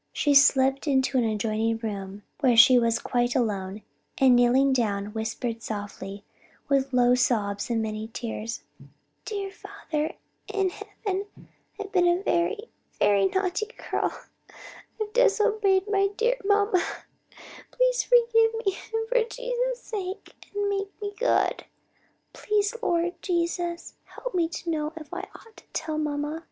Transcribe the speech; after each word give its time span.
'"She 0.12 0.34
slipped 0.34 0.86
into 0.86 1.16
an 1.16 1.24
adjoining 1.24 1.78
room, 1.78 2.22
where 2.40 2.58
she 2.58 2.78
was 2.78 2.98
quite 2.98 3.34
alone, 3.34 3.80
and 4.18 4.36
kneeling 4.36 4.74
down, 4.74 5.14
whispered 5.14 5.62
softly, 5.62 6.26
with 6.68 6.92
low 6.92 7.14
sobs 7.14 7.70
and 7.70 7.80
many 7.80 8.06
tears, 8.08 8.64
"Dear 9.24 9.50
Father 9.50 10.14
in 10.52 10.68
heaven, 10.68 11.24
I've 11.80 11.90
been 11.90 12.06
a 12.06 12.22
very, 12.22 12.68
very 12.98 13.28
naughty 13.28 13.68
girl; 13.90 14.12
I 15.00 15.08
disobeyed 15.14 15.88
my 15.88 16.08
dear 16.18 16.36
mamma; 16.44 16.84
please 17.70 18.02
forgive 18.02 18.66
me 18.66 18.74
for 19.08 19.24
Jesus' 19.24 19.82
sake 19.84 20.34
and 20.54 20.68
make 20.68 20.90
me 21.00 21.14
good. 21.18 21.64
Please 22.34 22.74
Lord 22.82 23.14
Jesus, 23.22 23.94
help 24.04 24.34
me 24.34 24.50
to 24.50 24.68
know 24.70 24.92
if 24.98 25.14
I 25.14 25.20
ought 25.34 25.56
to 25.56 25.64
tell 25.72 25.96
mamma." 25.96 26.44